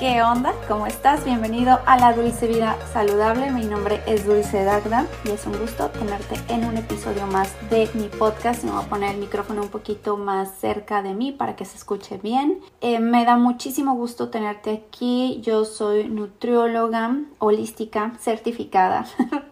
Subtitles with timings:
[0.00, 0.54] ¿Qué onda?
[0.66, 1.26] ¿Cómo estás?
[1.26, 3.50] Bienvenido a la Dulce Vida Saludable.
[3.50, 7.86] Mi nombre es Dulce Dagda y es un gusto tenerte en un episodio más de
[7.92, 8.64] mi podcast.
[8.64, 11.76] Me voy a poner el micrófono un poquito más cerca de mí para que se
[11.76, 12.60] escuche bien.
[12.80, 15.42] Eh, me da muchísimo gusto tenerte aquí.
[15.42, 19.04] Yo soy nutrióloga holística certificada.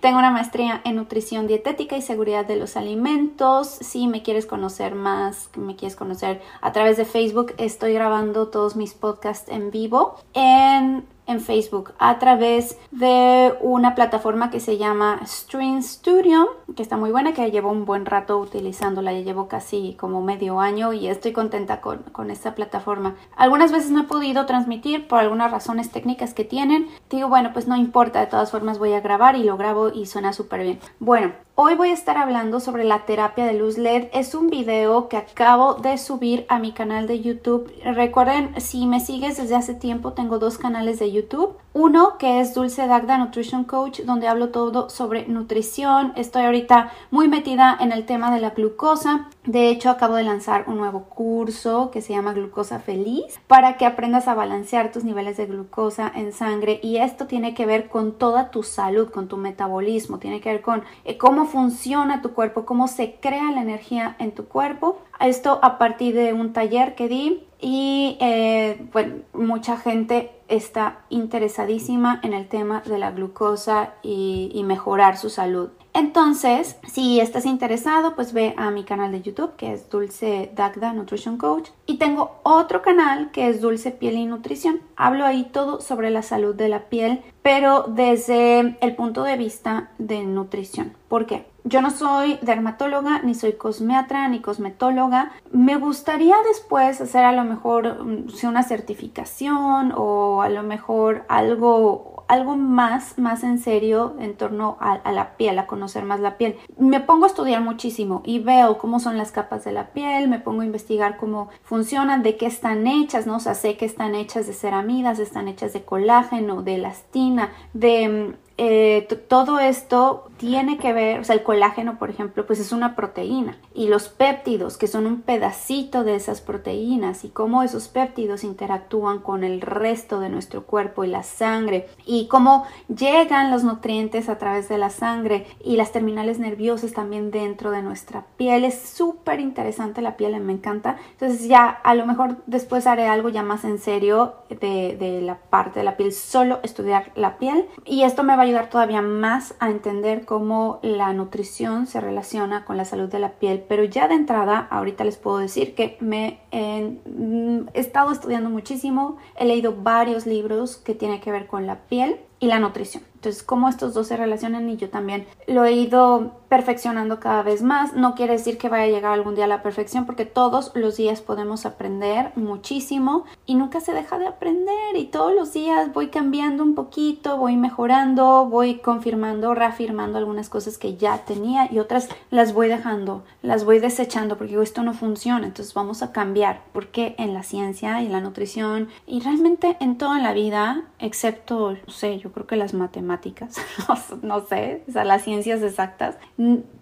[0.00, 3.68] Tengo una maestría en nutrición dietética y seguridad de los alimentos.
[3.68, 8.76] Si me quieres conocer más, me quieres conocer a través de Facebook, estoy grabando todos
[8.76, 15.20] mis podcasts en vivo en en Facebook a través de una plataforma que se llama
[15.24, 19.94] Stream Studio, que está muy buena, que llevo un buen rato utilizándola, ya llevo casi
[19.98, 23.16] como medio año y estoy contenta con, con esta plataforma.
[23.36, 26.88] Algunas veces no he podido transmitir por algunas razones técnicas que tienen.
[27.08, 30.06] Digo, bueno, pues no importa, de todas formas voy a grabar y lo grabo y
[30.06, 30.80] suena súper bien.
[30.98, 34.08] Bueno, Hoy voy a estar hablando sobre la terapia de luz LED.
[34.14, 37.70] Es un video que acabo de subir a mi canal de YouTube.
[37.84, 41.56] Recuerden, si me sigues desde hace tiempo, tengo dos canales de YouTube.
[41.74, 46.12] Uno que es Dulce Dagda Nutrition Coach, donde hablo todo sobre nutrición.
[46.16, 49.28] Estoy ahorita muy metida en el tema de la glucosa.
[49.46, 53.86] De hecho, acabo de lanzar un nuevo curso que se llama Glucosa Feliz para que
[53.86, 56.78] aprendas a balancear tus niveles de glucosa en sangre.
[56.82, 60.60] Y esto tiene que ver con toda tu salud, con tu metabolismo, tiene que ver
[60.60, 64.98] con eh, cómo funciona tu cuerpo, cómo se crea la energía en tu cuerpo.
[65.20, 72.20] Esto a partir de un taller que di y eh, bueno, mucha gente está interesadísima
[72.22, 75.70] en el tema de la glucosa y, y mejorar su salud.
[75.92, 80.92] Entonces, si estás interesado, pues ve a mi canal de YouTube que es Dulce Dagda
[80.92, 84.80] Nutrition Coach y tengo otro canal que es Dulce Piel y Nutrición.
[84.96, 89.90] Hablo ahí todo sobre la salud de la piel, pero desde el punto de vista
[89.98, 90.94] de nutrición.
[91.08, 91.49] ¿Por qué?
[91.64, 95.32] Yo no soy dermatóloga, ni soy cosmeatra, ni cosmetóloga.
[95.52, 102.24] Me gustaría después hacer a lo mejor mm, una certificación o a lo mejor algo,
[102.28, 106.38] algo más, más en serio en torno a, a, la piel, a conocer más la
[106.38, 106.56] piel.
[106.78, 110.38] Me pongo a estudiar muchísimo y veo cómo son las capas de la piel, me
[110.38, 113.36] pongo a investigar cómo funcionan, de qué están hechas, ¿no?
[113.36, 118.08] O sea, sé que están hechas de ceramidas, están hechas de colágeno, de elastina, de
[118.08, 122.72] mm, eh, todo esto tiene que ver, o sea, el colágeno, por ejemplo, pues es
[122.72, 127.88] una proteína y los péptidos, que son un pedacito de esas proteínas y cómo esos
[127.88, 133.64] péptidos interactúan con el resto de nuestro cuerpo y la sangre y cómo llegan los
[133.64, 138.64] nutrientes a través de la sangre y las terminales nerviosas también dentro de nuestra piel.
[138.64, 140.98] Es súper interesante la piel, me encanta.
[141.12, 145.36] Entonces ya a lo mejor después haré algo ya más en serio de, de la
[145.38, 149.02] parte de la piel, solo estudiar la piel y esto me va a ayudar todavía
[149.02, 153.84] más a entender cómo la nutrición se relaciona con la salud de la piel, pero
[153.84, 159.44] ya de entrada ahorita les puedo decir que me mm, he estado estudiando muchísimo, he
[159.44, 163.02] leído varios libros que tienen que ver con la piel y la nutrición.
[163.20, 167.62] Entonces, cómo estos dos se relacionan y yo también lo he ido perfeccionando cada vez
[167.62, 167.94] más.
[167.94, 170.96] No quiere decir que vaya a llegar algún día a la perfección porque todos los
[170.96, 176.08] días podemos aprender muchísimo y nunca se deja de aprender y todos los días voy
[176.08, 182.08] cambiando un poquito, voy mejorando, voy confirmando, reafirmando algunas cosas que ya tenía y otras
[182.30, 186.62] las voy dejando, las voy desechando porque digo, esto no funciona, entonces vamos a cambiar
[186.72, 191.72] porque en la ciencia y en la nutrición y realmente en toda la vida, excepto,
[191.72, 193.09] no sé, yo creo que las matemáticas,
[194.22, 196.16] no sé, o sea, las ciencias exactas,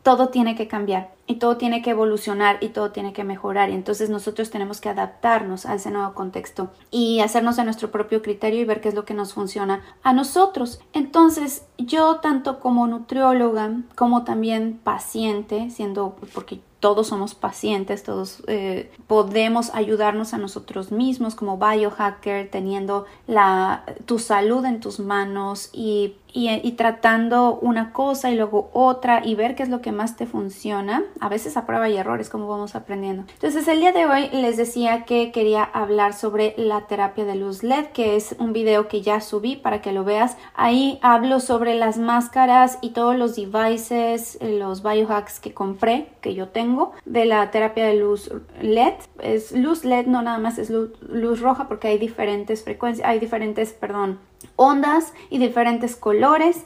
[0.03, 3.75] todo tiene que cambiar y todo tiene que evolucionar y todo tiene que mejorar y
[3.75, 8.61] entonces nosotros tenemos que adaptarnos a ese nuevo contexto y hacernos de nuestro propio criterio
[8.61, 10.81] y ver qué es lo que nos funciona a nosotros.
[10.95, 18.93] Entonces yo tanto como nutrióloga como también paciente, siendo porque todos somos pacientes, todos eh,
[19.09, 26.15] podemos ayudarnos a nosotros mismos como biohacker, teniendo la, tu salud en tus manos y,
[26.33, 30.27] y, tratando una cosa y luego otra y ver qué es lo que más te
[30.27, 31.05] funciona.
[31.21, 33.25] A veces a prueba y errores, como vamos aprendiendo.
[33.35, 37.63] Entonces, el día de hoy les decía que quería hablar sobre la terapia de luz
[37.63, 40.37] LED, que es un video que ya subí para que lo veas.
[40.55, 46.49] Ahí hablo sobre las máscaras y todos los devices, los biohacks que compré, que yo
[46.49, 48.31] tengo de la terapia de luz
[48.61, 48.95] LED.
[49.21, 53.73] Es luz LED, no nada más es luz, roja porque hay diferentes frecuencias, hay diferentes,
[53.73, 54.19] perdón,
[54.57, 56.65] ondas y diferentes colores.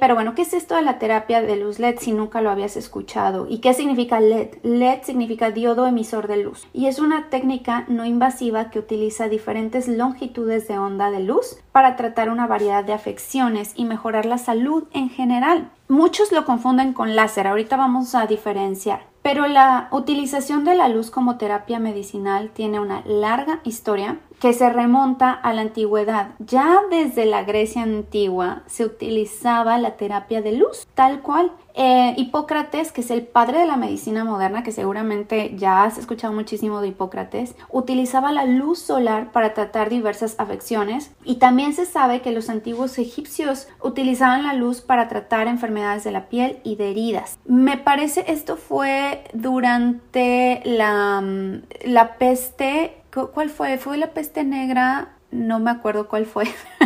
[0.00, 2.76] pero bueno, ¿qué es esto de la terapia de luz LED si nunca lo habías
[2.76, 3.46] escuchado?
[3.48, 4.58] ¿Y qué significa LED?
[4.62, 9.88] LED significa diodo emisor de luz y es una técnica no invasiva que utiliza diferentes
[9.88, 14.84] longitudes de onda de luz para tratar una variedad de afecciones y mejorar la salud
[14.92, 15.70] en general.
[15.88, 19.06] Muchos lo confunden con láser, ahorita vamos a diferenciar.
[19.22, 24.68] Pero la utilización de la luz como terapia medicinal tiene una larga historia que se
[24.70, 26.30] remonta a la antigüedad.
[26.38, 31.52] Ya desde la Grecia antigua se utilizaba la terapia de luz, tal cual.
[31.78, 36.32] Eh, Hipócrates, que es el padre de la medicina moderna, que seguramente ya has escuchado
[36.32, 42.22] muchísimo de Hipócrates, utilizaba la luz solar para tratar diversas afecciones y también se sabe
[42.22, 46.92] que los antiguos egipcios utilizaban la luz para tratar enfermedades de la piel y de
[46.92, 47.38] heridas.
[47.44, 53.78] Me parece esto fue durante la, mm, la peste ¿Cuál fue?
[53.78, 55.16] ¿Fue la peste negra?
[55.30, 56.44] No me acuerdo cuál fue.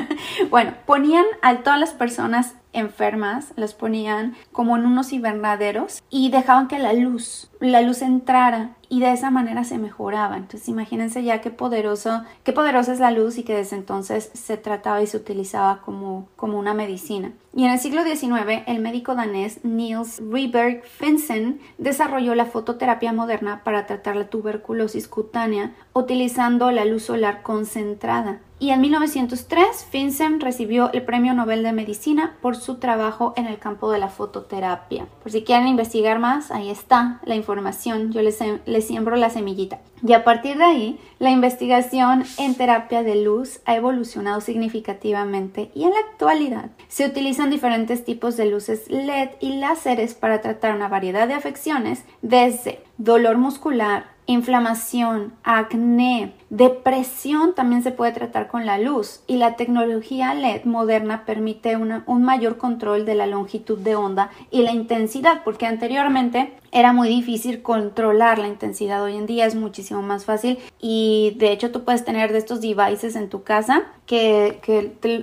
[0.51, 6.69] bueno, ponían a todas las personas enfermas, las ponían como en unos invernaderos y dejaban
[6.69, 10.37] que la luz, la luz entrara y de esa manera se mejoraba.
[10.37, 14.57] Entonces imagínense ya qué poderoso, qué poderosa es la luz y que desde entonces se
[14.59, 17.33] trataba y se utilizaba como, como una medicina.
[17.55, 23.63] Y en el siglo XIX, el médico danés Niels Rieberg Finsen desarrolló la fototerapia moderna
[23.65, 28.41] para tratar la tuberculosis cutánea utilizando la luz solar concentrada.
[28.61, 33.59] Y en 1903, Finsen recibió el Premio Nobel de Medicina por su trabajo en el
[33.59, 35.07] campo de la fototerapia.
[35.23, 38.13] Por si quieren investigar más, ahí está la información.
[38.13, 39.81] Yo les, les siembro la semillita.
[40.07, 45.85] Y a partir de ahí, la investigación en terapia de luz ha evolucionado significativamente y
[45.85, 50.89] en la actualidad se utilizan diferentes tipos de luces LED y láseres para tratar una
[50.89, 58.79] variedad de afecciones desde dolor muscular, inflamación, acné, depresión también se puede tratar con la
[58.79, 64.31] luz y la tecnología LED moderna permite un mayor control de la longitud de onda
[64.53, 69.03] y la intensidad porque anteriormente era muy difícil controlar la intensidad.
[69.03, 72.61] Hoy en día es muchísimo más fácil y de hecho tú puedes tener de estos
[72.61, 74.61] devices en tu casa que,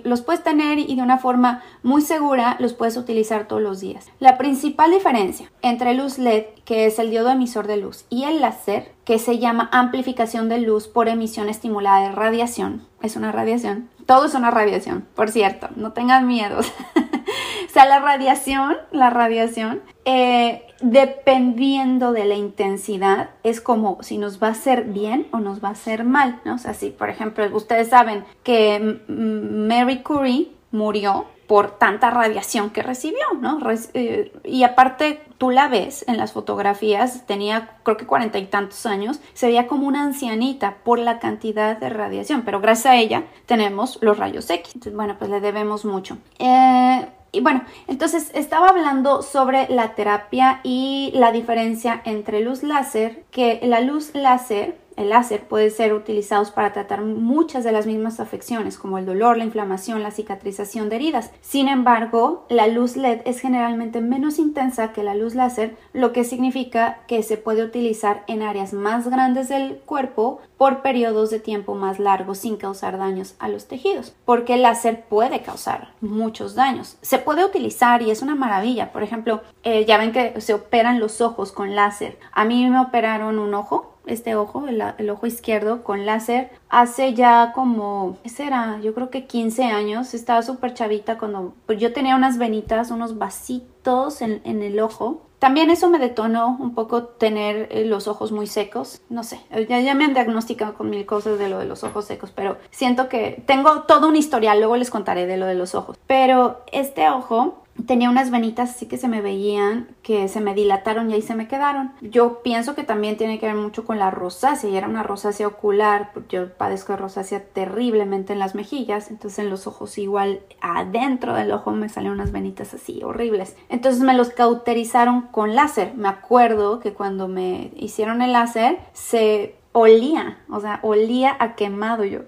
[0.04, 4.10] los puedes tener y de una forma muy segura los puedes utilizar todos los días.
[4.20, 8.42] La principal diferencia entre luz LED, que es el diodo emisor de luz, y el
[8.42, 13.90] láser, que se llama amplificación de luz por emisión estimulada de radiación, es una radiación.
[14.06, 16.60] Todo es una radiación, por cierto, no tengan miedo.
[16.60, 24.42] o sea, la radiación, la radiación, eh, dependiendo de la intensidad, es como si nos
[24.42, 26.56] va a hacer bien o nos va a hacer mal, ¿no?
[26.56, 32.84] O sea, si por ejemplo ustedes saben que Mary Curie murió por tanta radiación que
[32.84, 33.60] recibió, ¿no?
[33.94, 38.86] Eh, y aparte tú la ves en las fotografías, tenía creo que cuarenta y tantos
[38.86, 43.26] años, se veía como una ancianita por la cantidad de radiación, pero gracias a ella
[43.46, 44.76] tenemos los rayos X.
[44.76, 46.18] Entonces, bueno, pues le debemos mucho.
[46.40, 53.24] Eh, y bueno, entonces estaba hablando sobre la terapia y la diferencia entre luz láser,
[53.32, 58.20] que la luz láser el láser puede ser utilizados para tratar muchas de las mismas
[58.20, 61.32] afecciones como el dolor, la inflamación, la cicatrización de heridas.
[61.42, 66.24] Sin embargo, la luz LED es generalmente menos intensa que la luz láser, lo que
[66.24, 71.76] significa que se puede utilizar en áreas más grandes del cuerpo por periodos de tiempo
[71.76, 76.98] más largos sin causar daños a los tejidos, porque el láser puede causar muchos daños.
[77.02, 78.92] Se puede utilizar y es una maravilla.
[78.92, 82.18] Por ejemplo, eh, ya ven que se operan los ojos con láser.
[82.32, 87.52] A mí me operaron un ojo este ojo, el, ojo izquierdo con láser hace ya
[87.54, 88.80] como, ¿qué será?
[88.82, 93.18] Yo creo que 15 años, estaba súper chavita cuando pues yo tenía unas venitas, unos
[93.18, 95.22] vasitos en, en, el ojo.
[95.40, 99.80] También eso me detonó un poco tener eh, los ojos muy secos, no sé, ya,
[99.80, 103.08] ya me han diagnosticado con mil cosas de lo de los ojos secos, pero siento
[103.08, 105.98] que tengo todo un historial, luego les contaré de lo de los ojos.
[106.08, 111.10] Pero este ojo tenía unas venitas así que se me veían, que se me dilataron
[111.10, 111.92] y ahí se me quedaron.
[112.02, 115.48] Yo pienso que también tiene que ver mucho con la rosácea, y era una rosácea
[115.48, 121.34] ocular, yo padezco de rosácea terriblemente en las mejillas, entonces en los ojos igual adentro
[121.34, 123.56] del ojo me salieron unas venitas así horribles.
[123.70, 125.94] Entonces me los cauterizaron con láser.
[125.96, 132.04] Me acuerdo que cuando me hicieron el láser se olía, o sea, olía a quemado
[132.04, 132.22] yo.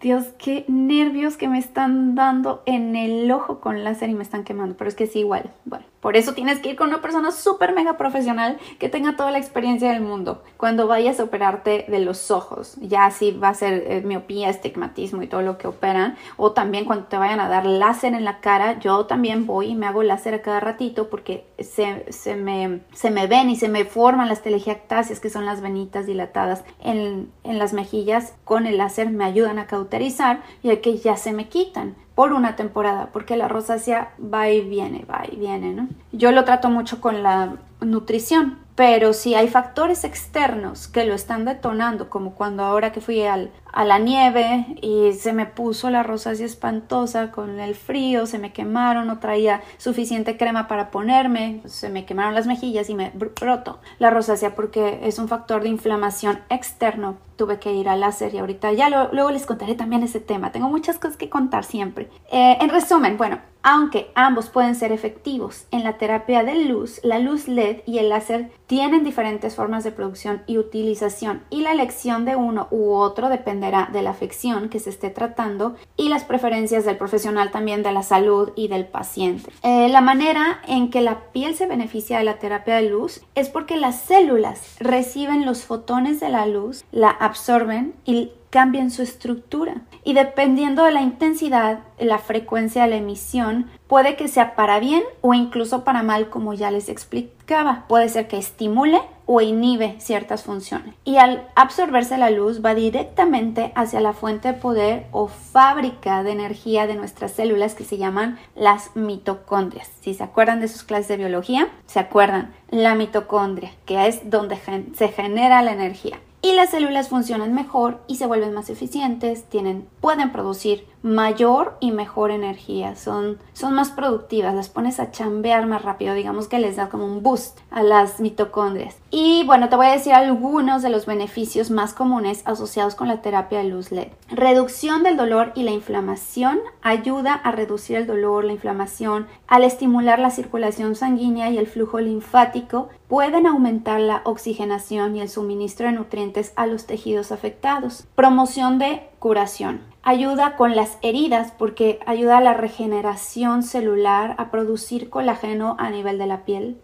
[0.00, 4.44] Dios, qué nervios que me están dando en el ojo con láser y me están
[4.44, 5.50] quemando, pero es que sí, igual.
[5.64, 9.30] Bueno, Por eso tienes que ir con una persona súper mega profesional que tenga toda
[9.30, 10.42] la experiencia del mundo.
[10.56, 15.22] Cuando vayas a operarte de los ojos, ya si va a ser eh, miopía, estigmatismo
[15.22, 18.40] y todo lo que operan, o también cuando te vayan a dar láser en la
[18.40, 22.80] cara, yo también voy y me hago láser a cada ratito porque se, se, me,
[22.92, 27.30] se me ven y se me forman las telegiactasias, que son las venitas dilatadas en,
[27.44, 28.34] en las mejillas.
[28.44, 32.56] Con el láser me ayudan a cauterizar y que ya se me quitan por una
[32.56, 35.86] temporada, porque la rosácea va y viene, va y viene, ¿no?
[36.10, 41.44] Yo lo trato mucho con la nutrición, pero si hay factores externos que lo están
[41.44, 46.02] detonando, como cuando ahora que fui al, a la nieve y se me puso la
[46.02, 51.88] rosácea espantosa con el frío, se me quemaron, no traía suficiente crema para ponerme, se
[51.88, 56.40] me quemaron las mejillas y me broto la rosácea porque es un factor de inflamación
[56.50, 57.18] externo.
[57.36, 60.50] Tuve que ir al láser y ahorita ya luego les contaré también ese tema.
[60.50, 62.08] Tengo muchas cosas que contar siempre.
[62.32, 67.18] Eh, en resumen, bueno, aunque ambos pueden ser efectivos en la terapia de luz, la
[67.18, 72.24] luz LED y el láser tienen diferentes formas de producción y utilización y la elección
[72.24, 76.84] de uno u otro depende de la afección que se esté tratando y las preferencias
[76.84, 79.50] del profesional también de la salud y del paciente.
[79.62, 83.48] Eh, la manera en que la piel se beneficia de la terapia de luz es
[83.48, 89.82] porque las células reciben los fotones de la luz, la absorben y cambian su estructura.
[90.04, 95.02] Y dependiendo de la intensidad, la frecuencia de la emisión, puede que sea para bien
[95.20, 97.84] o incluso para mal, como ya les explicaba.
[97.88, 99.00] Puede ser que estimule
[99.30, 100.94] o inhibe ciertas funciones.
[101.04, 106.32] Y al absorberse la luz va directamente hacia la fuente de poder o fábrica de
[106.32, 109.90] energía de nuestras células que se llaman las mitocondrias.
[110.00, 114.58] Si se acuerdan de sus clases de biología, se acuerdan la mitocondria, que es donde
[114.96, 119.88] se genera la energía y las células funcionan mejor y se vuelven más eficientes, tienen,
[120.00, 125.82] pueden producir mayor y mejor energía, son, son más productivas, las pones a chambear más
[125.82, 128.96] rápido, digamos que les da como un boost a las mitocondrias.
[129.10, 133.22] Y bueno, te voy a decir algunos de los beneficios más comunes asociados con la
[133.22, 134.08] terapia de luz LED.
[134.28, 140.18] Reducción del dolor y la inflamación ayuda a reducir el dolor, la inflamación, al estimular
[140.18, 145.92] la circulación sanguínea y el flujo linfático, pueden aumentar la oxigenación y el suministro de
[145.92, 148.06] nutrientes a los tejidos afectados.
[148.14, 155.10] Promoción de curación ayuda con las heridas porque ayuda a la regeneración celular, a producir
[155.10, 156.80] colágeno a nivel de la piel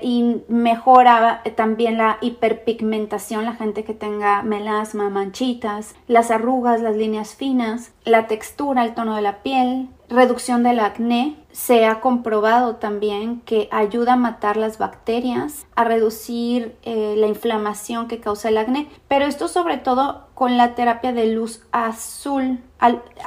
[0.00, 7.34] y mejora también la hiperpigmentación, la gente que tenga melasma, manchitas, las arrugas, las líneas
[7.34, 11.36] finas, la textura, el tono de la piel, reducción del acné.
[11.58, 18.06] Se ha comprobado también que ayuda a matar las bacterias, a reducir eh, la inflamación
[18.06, 22.60] que causa el acné, pero esto sobre todo con la terapia de luz azul.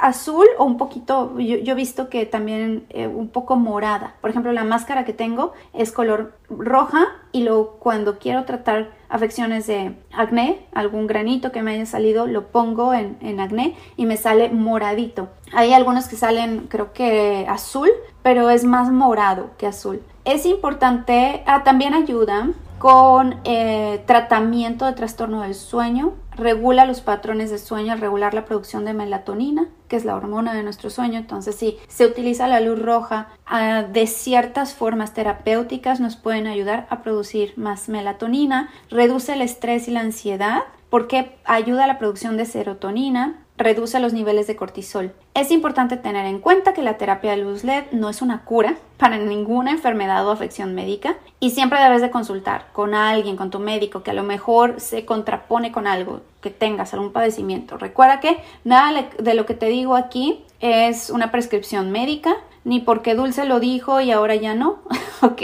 [0.00, 4.14] Azul o un poquito, yo, he visto que también eh, un poco morada.
[4.20, 9.66] Por ejemplo, la máscara que tengo es color roja y lo, cuando quiero tratar afecciones
[9.66, 14.16] de acné, algún granito que me haya salido, lo pongo en, en acné y me
[14.16, 15.28] sale moradito.
[15.52, 17.90] Hay algunos que salen creo que azul,
[18.22, 20.02] pero es más morado que azul.
[20.24, 27.50] Es importante, ah, también ayuda con eh, tratamiento de trastorno del sueño, regula los patrones
[27.50, 31.18] de sueño al regular la producción de melatonina, que es la hormona de nuestro sueño.
[31.18, 33.28] Entonces, si se utiliza la luz roja.
[33.46, 39.88] Ah, de ciertas formas terapéuticas, nos pueden ayudar a producir más melatonina, reduce el estrés
[39.88, 45.12] y la ansiedad, porque ayuda a la producción de serotonina, reduce los niveles de cortisol.
[45.34, 48.76] Es importante tener en cuenta que la terapia de luz LED no es una cura
[48.98, 53.58] para ninguna enfermedad o afección médica y siempre debes de consultar con alguien, con tu
[53.58, 57.78] médico, que a lo mejor se contrapone con algo, que tengas algún padecimiento.
[57.78, 63.14] Recuerda que nada de lo que te digo aquí es una prescripción médica, ni porque
[63.14, 64.78] Dulce lo dijo y ahora ya no,
[65.26, 65.42] ¿ok?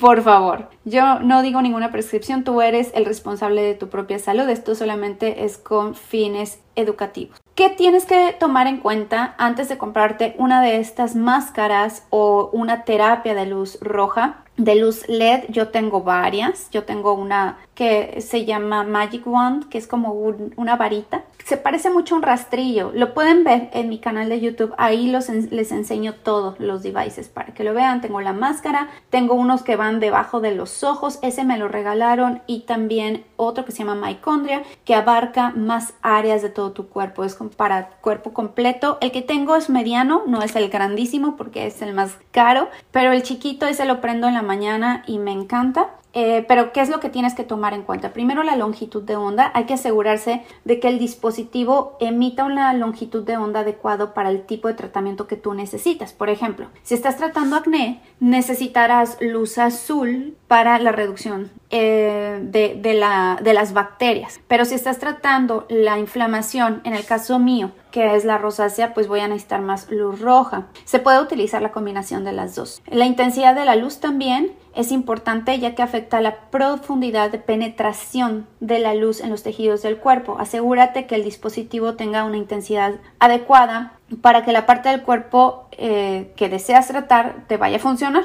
[0.00, 4.48] Por favor, yo no digo ninguna prescripción, tú eres el responsable de tu propia salud,
[4.48, 7.38] esto solamente es con fines educativos.
[7.58, 12.84] ¿Qué tienes que tomar en cuenta antes de comprarte una de estas máscaras o una
[12.84, 14.44] terapia de luz roja?
[14.58, 16.68] De luz LED yo tengo varias.
[16.70, 20.12] Yo tengo una que se llama Magic Wand, que es como
[20.56, 21.22] una varita.
[21.44, 22.90] Se parece mucho a un rastrillo.
[22.92, 24.74] Lo pueden ver en mi canal de YouTube.
[24.76, 28.00] Ahí los les enseño todos los devices para que lo vean.
[28.00, 31.20] Tengo la máscara, tengo unos que van debajo de los ojos.
[31.22, 32.42] Ese me lo regalaron.
[32.48, 37.22] Y también otro que se llama Mycondria, que abarca más áreas de todo tu cuerpo.
[37.22, 38.98] Es para cuerpo completo.
[39.00, 42.68] El que tengo es mediano, no es el grandísimo porque es el más caro.
[42.90, 45.90] Pero el chiquito ese lo prendo en la mañana y me encanta.
[46.14, 48.12] Eh, pero, ¿qué es lo que tienes que tomar en cuenta?
[48.12, 49.50] Primero, la longitud de onda.
[49.54, 54.42] Hay que asegurarse de que el dispositivo emita una longitud de onda adecuado para el
[54.42, 56.12] tipo de tratamiento que tú necesitas.
[56.12, 63.38] Por ejemplo, si estás tratando acné, necesitarás luz azul para la reducción eh, de, la,
[63.42, 64.40] de las bacterias.
[64.48, 69.08] Pero si estás tratando la inflamación, en el caso mío, que es la rosácea, pues
[69.08, 70.66] voy a necesitar más luz roja.
[70.84, 72.82] Se puede utilizar la combinación de las dos.
[72.86, 78.46] La intensidad de la luz también es importante ya que afecta la profundidad de penetración
[78.60, 80.36] de la luz en los tejidos del cuerpo.
[80.38, 86.32] Asegúrate que el dispositivo tenga una intensidad adecuada para que la parte del cuerpo eh,
[86.36, 88.24] que deseas tratar te vaya a funcionar.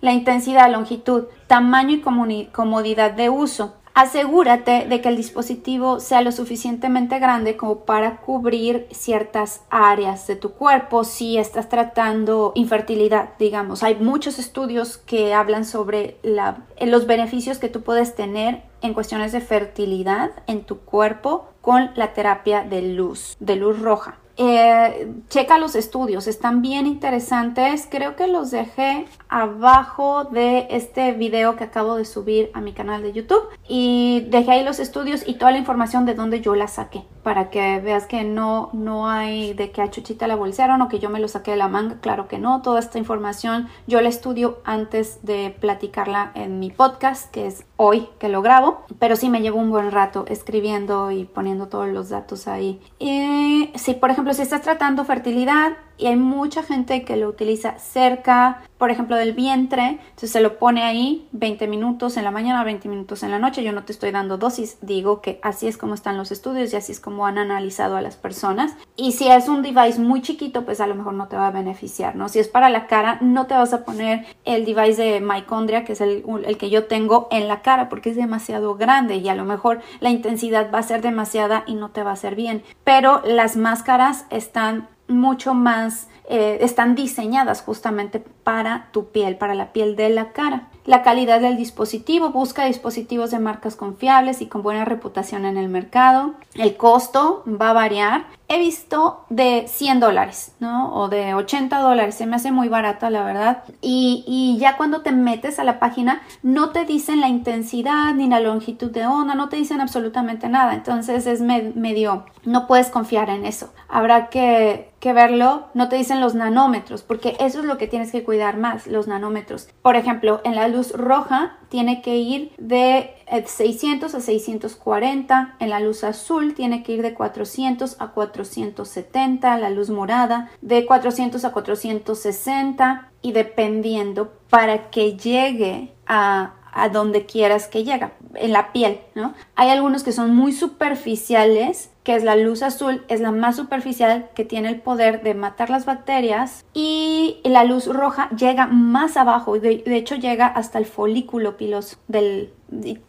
[0.00, 6.30] La intensidad, longitud, tamaño y comodidad de uso asegúrate de que el dispositivo sea lo
[6.30, 13.82] suficientemente grande como para cubrir ciertas áreas de tu cuerpo si estás tratando infertilidad, digamos.
[13.82, 19.40] Hay muchos estudios que hablan sobre los beneficios que tú puedes tener en cuestiones de
[19.40, 24.18] fertilidad en tu cuerpo con la terapia de luz, de luz roja.
[24.36, 27.88] Eh, checa los estudios, están bien interesantes.
[27.90, 33.02] Creo que los dejé abajo de este video que acabo de subir a mi canal
[33.02, 36.68] de YouTube y dejé ahí los estudios y toda la información de dónde yo la
[36.68, 40.88] saqué para que veas que no, no hay de que a Chuchita la bolsearon o
[40.88, 41.96] que yo me lo saqué de la manga.
[42.00, 47.30] Claro que no, toda esta información yo la estudio antes de platicarla en mi podcast,
[47.32, 51.24] que es hoy que lo grabo, pero sí me llevo un buen rato escribiendo y
[51.24, 52.80] poniendo todos los datos ahí.
[52.98, 57.78] Y si, por ejemplo, si estás tratando fertilidad, y hay mucha gente que lo utiliza
[57.78, 62.64] cerca, por ejemplo, del vientre, entonces se lo pone ahí 20 minutos en la mañana,
[62.64, 63.62] 20 minutos en la noche.
[63.62, 66.76] Yo no te estoy dando dosis, digo que así es como están los estudios y
[66.76, 68.74] así es como han analizado a las personas.
[68.96, 71.52] Y si es un device muy chiquito, pues a lo mejor no te va a
[71.52, 72.28] beneficiar, ¿no?
[72.28, 75.92] Si es para la cara, no te vas a poner el device de micondria, que
[75.92, 79.34] es el, el que yo tengo en la cara, porque es demasiado grande y a
[79.34, 82.62] lo mejor la intensidad va a ser demasiada y no te va a hacer bien.
[82.84, 89.72] Pero las máscaras están mucho más, eh, están diseñadas justamente para tu piel, para la
[89.72, 90.68] piel de la cara.
[90.84, 95.68] La calidad del dispositivo, busca dispositivos de marcas confiables y con buena reputación en el
[95.68, 96.34] mercado.
[96.54, 98.26] El costo va a variar.
[98.48, 100.94] He visto de 100 dólares, ¿no?
[100.94, 102.14] O de 80 dólares.
[102.14, 103.64] Se me hace muy barata, la verdad.
[103.80, 108.28] Y, y, ya cuando te metes a la página, no te dicen la intensidad ni
[108.28, 110.74] la longitud de onda, no te dicen absolutamente nada.
[110.74, 113.72] Entonces es medio, no puedes confiar en eso.
[113.88, 115.68] Habrá que, que verlo.
[115.74, 119.06] No te dicen los nanómetros, porque eso es lo que tienes que cuidar más, los
[119.06, 119.68] nanómetros.
[119.82, 125.70] Por ejemplo, en la luz roja tiene que ir de 600 eh, a 640, en
[125.70, 131.44] la luz azul tiene que ir de 400 a 470, la luz morada de 400
[131.44, 138.72] a 460 y dependiendo para que llegue a, a donde quieras que llegue, en la
[138.72, 139.34] piel, ¿no?
[139.56, 144.28] Hay algunos que son muy superficiales que es la luz azul, es la más superficial
[144.32, 149.58] que tiene el poder de matar las bacterias y la luz roja llega más abajo,
[149.58, 152.52] de, de hecho llega hasta el folículo piloso del...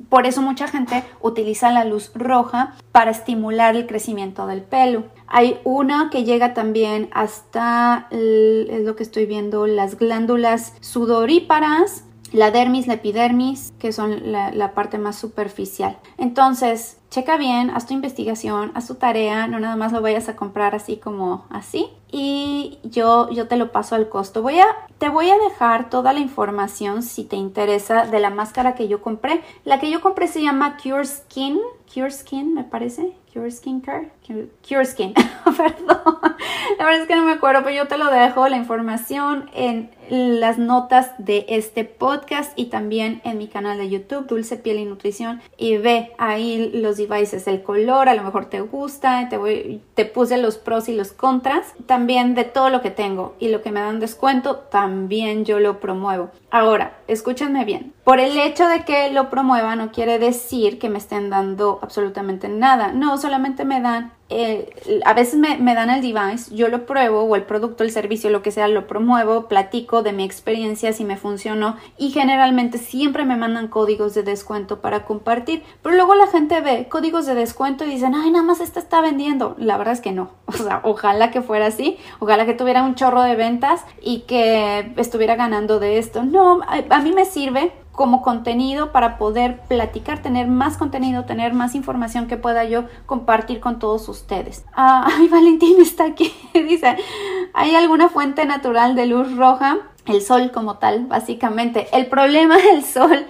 [0.09, 5.03] Por eso mucha gente utiliza la luz roja para estimular el crecimiento del pelo.
[5.27, 12.51] Hay una que llega también hasta, es lo que estoy viendo, las glándulas sudoríparas la
[12.51, 15.97] dermis, la epidermis, que son la, la, parte más superficial.
[16.17, 20.35] Entonces, checa bien, haz tu investigación, haz tu tarea, no nada más lo vayas a
[20.35, 21.87] comprar así como así.
[22.11, 24.41] Y yo, yo te lo paso al costo.
[24.41, 24.67] Voy a,
[24.97, 29.01] te voy a dejar toda la información si te interesa de la máscara que yo
[29.01, 29.41] compré.
[29.65, 31.59] La que yo compré se llama Cure Skin.
[31.93, 33.13] Cure Skin, me parece.
[33.33, 34.09] Cure Skin Care.
[34.67, 35.13] Cure, Skin.
[35.57, 36.17] Perdón.
[36.77, 39.89] La verdad es que no me acuerdo, pero yo te lo dejo la información en
[40.09, 44.85] las notas de este podcast y también en mi canal de YouTube, Dulce Piel y
[44.85, 45.41] Nutrición.
[45.57, 50.05] Y ve ahí los devices, el color, a lo mejor te gusta, te, voy, te
[50.05, 51.73] puse los pros y los contras.
[51.85, 55.79] También de todo lo que tengo y lo que me dan descuento, también yo lo
[55.79, 56.31] promuevo.
[56.49, 57.93] Ahora, escúchenme bien.
[58.03, 62.49] Por el hecho de que lo promueva no quiere decir que me estén dando absolutamente
[62.49, 62.91] nada.
[62.91, 67.21] No, solamente me dan eh, a veces me, me, dan el device, yo lo pruebo
[67.21, 71.05] o el producto, el servicio, lo que sea, lo promuevo, platico de mi experiencia si
[71.05, 76.27] me funcionó y generalmente siempre me mandan códigos de descuento para compartir, pero luego la
[76.27, 79.55] gente ve códigos de descuento y dicen, ay, nada más esta está vendiendo.
[79.57, 82.95] La verdad es que no, o sea, ojalá que fuera así, ojalá que tuviera un
[82.95, 86.23] chorro de ventas y que estuviera ganando de esto.
[86.23, 91.73] No, a mí me sirve como contenido para poder platicar, tener más contenido, tener más
[91.73, 94.63] información que pueda yo compartir con todos ustedes.
[94.75, 96.31] Ah, ay, Valentín está aquí.
[96.53, 96.95] Dice,
[97.55, 99.79] ¿hay alguna fuente natural de luz roja?
[100.05, 101.87] el sol como tal, básicamente.
[101.91, 103.25] El problema del sol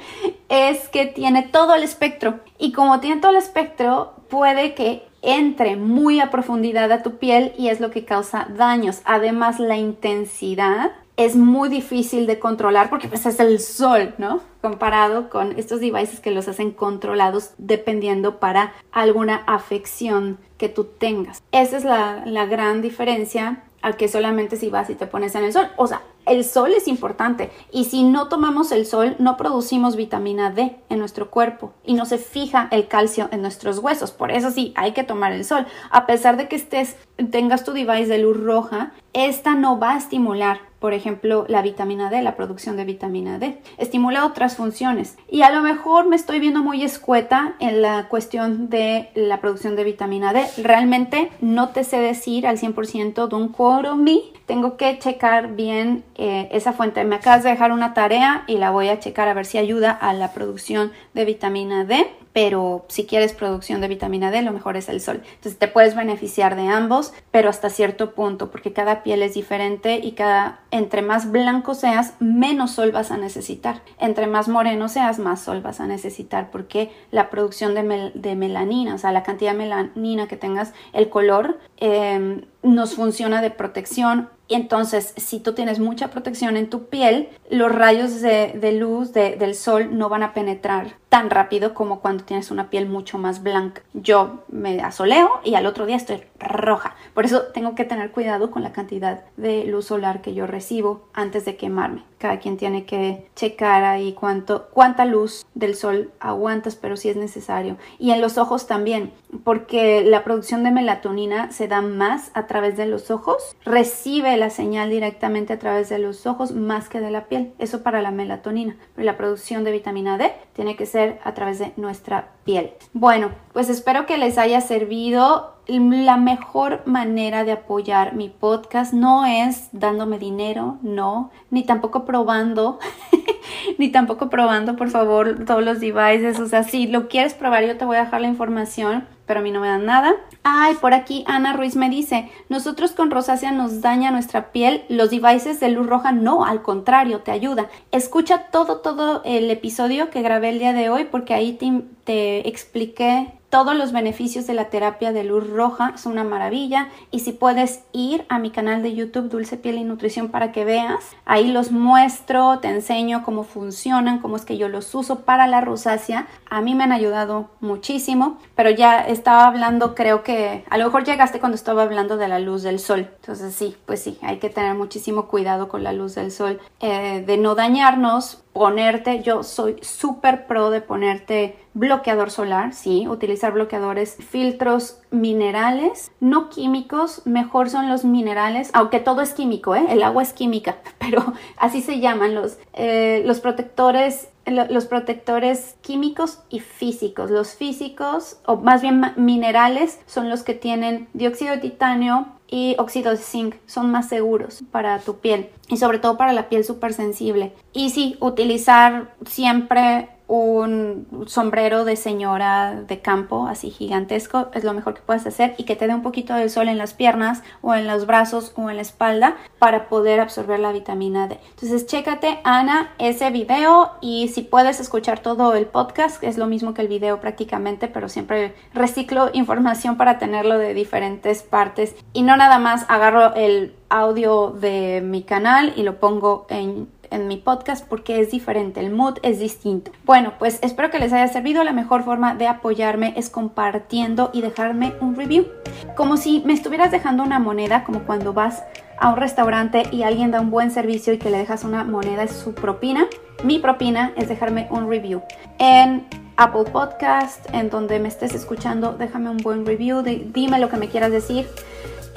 [0.50, 5.78] es que tiene todo el espectro y como tiene todo el espectro, puede que entre
[5.78, 9.02] muy a profundidad a tu piel y es lo que causa daños.
[9.06, 14.42] Además, la intensidad es muy difícil de controlar porque pues es el sol, ¿no?
[14.62, 21.42] Comparado con estos devices que los hacen controlados dependiendo para alguna afección que tú tengas.
[21.52, 25.44] Esa es la, la gran diferencia al que solamente si vas y te pones en
[25.44, 25.68] el sol.
[25.76, 30.52] O sea, el sol es importante y si no tomamos el sol no producimos vitamina
[30.52, 34.12] D en nuestro cuerpo y no se fija el calcio en nuestros huesos.
[34.12, 35.66] Por eso sí, hay que tomar el sol.
[35.90, 36.96] A pesar de que estés
[37.32, 42.10] tengas tu device de luz roja, esta no va a estimular por ejemplo, la vitamina
[42.10, 43.58] D, la producción de vitamina D.
[43.78, 45.18] Estimula otras funciones.
[45.30, 49.76] Y a lo mejor me estoy viendo muy escueta en la cuestión de la producción
[49.76, 50.46] de vitamina D.
[50.58, 54.20] Realmente no te sé decir al 100% un quote on me.
[54.46, 57.04] Tengo que checar bien eh, esa fuente.
[57.04, 59.92] Me acabas de dejar una tarea y la voy a checar a ver si ayuda
[59.92, 64.78] a la producción de vitamina D pero si quieres producción de vitamina D, lo mejor
[64.78, 65.24] es el sol.
[65.26, 70.00] Entonces te puedes beneficiar de ambos, pero hasta cierto punto, porque cada piel es diferente
[70.04, 73.82] y cada entre más blanco seas, menos sol vas a necesitar.
[74.00, 78.98] Entre más moreno seas, más sol vas a necesitar, porque la producción de, melanina, o
[79.00, 84.56] sea, la cantidad de melanina que tengas, el color, em, nos funciona de protección y
[84.56, 89.98] entonces, si tú tienes mucha protección en tu piel, los rayos de, luz del sol
[89.98, 93.82] no van a penetrar tan rápido como cuando tienes una piel mucho más blanca.
[93.94, 96.96] Yo me asoleo y al otro día estoy roja.
[97.14, 101.08] Por eso tengo que tener cuidado con la cantidad de luz solar que yo recibo
[101.14, 102.04] antes de quemarme.
[102.18, 107.16] Cada quien tiene que checar ahí cuánto, cuánta luz del sol aguantas, pero si es
[107.16, 107.78] necesario.
[108.00, 112.78] Y en los ojos también, porque la producción de melatonina se da más a través
[112.78, 117.12] de los ojos, recibe la señal directamente a través de los ojos más que de
[117.12, 117.54] la piel.
[117.60, 118.76] Eso para la melatonina.
[118.96, 122.72] Pero la producción de vitamina D tiene que ser a través de nuestra piel.
[122.94, 129.26] Bueno, pues espero que les haya servido la mejor manera de apoyar mi podcast no
[129.26, 132.80] es dándome dinero, no, ni tampoco probando,
[133.78, 136.40] ni tampoco probando, por favor, todos los devices.
[136.40, 139.44] O sea, si lo quieres probar, yo te voy a dejar la información, pero a
[139.44, 140.16] mí no me dan nada.
[140.44, 145.12] Ay, por aquí Ana Ruiz me dice, nosotros con rosácea nos daña nuestra piel, los
[145.12, 147.70] devices de luz roja no, al contrario, te ayuda.
[147.92, 152.48] Escucha todo, todo el episodio que grabé el día de hoy porque ahí te, te
[152.48, 157.32] expliqué todos los beneficios de la terapia de luz roja son una maravilla y si
[157.32, 161.52] puedes ir a mi canal de YouTube Dulce Piel y Nutrición para que veas, ahí
[161.52, 166.28] los muestro, te enseño cómo funcionan, cómo es que yo los uso para la rosácea.
[166.50, 171.06] A mí me han ayudado muchísimo, pero ya estaba hablando, creo que a lo mejor
[171.06, 173.10] llegaste cuando estaba hablando de la luz del sol.
[173.22, 177.24] Entonces sí, pues sí, hay que tener muchísimo cuidado con la luz del sol, eh,
[177.26, 184.16] de no dañarnos ponerte, yo soy súper pro de ponerte bloqueador solar, sí, utilizar bloqueadores,
[184.16, 189.86] filtros minerales, no químicos, mejor son los minerales, aunque todo es químico, ¿eh?
[189.90, 196.40] el agua es química, pero así se llaman los, eh, los protectores los protectores químicos
[196.50, 197.30] y físicos.
[197.30, 203.12] Los físicos, o más bien minerales, son los que tienen dióxido de titanio, y óxido
[203.12, 206.94] de zinc son más seguros para tu piel y sobre todo para la piel súper
[206.94, 207.54] sensible.
[207.74, 214.94] Y sí, utilizar siempre un sombrero de señora de campo así gigantesco es lo mejor
[214.94, 217.74] que puedes hacer y que te dé un poquito de sol en las piernas o
[217.74, 221.40] en los brazos o en la espalda para poder absorber la vitamina D.
[221.52, 226.74] Entonces chécate Ana ese video y si puedes escuchar todo el podcast es lo mismo
[226.74, 232.36] que el video prácticamente pero siempre reciclo información para tenerlo de diferentes partes y no
[232.36, 237.86] nada más agarro el audio de mi canal y lo pongo en en mi podcast
[237.88, 239.92] porque es diferente, el mood es distinto.
[240.06, 241.64] Bueno, pues espero que les haya servido.
[241.64, 245.48] La mejor forma de apoyarme es compartiendo y dejarme un review.
[245.96, 248.64] Como si me estuvieras dejando una moneda, como cuando vas
[249.00, 252.24] a un restaurante y alguien da un buen servicio y que le dejas una moneda,
[252.24, 253.08] es su propina.
[253.44, 255.22] Mi propina es dejarme un review.
[255.60, 256.06] En
[256.38, 260.88] Apple Podcast, en donde me estés escuchando, déjame un buen review, dime lo que me
[260.88, 261.48] quieras decir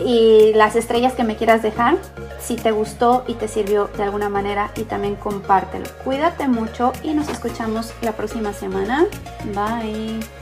[0.05, 1.99] y las estrellas que me quieras dejar
[2.41, 5.87] si te gustó y te sirvió de alguna manera y también compártelo.
[6.05, 9.07] Cuídate mucho y nos escuchamos la próxima semana.
[9.55, 10.40] Bye.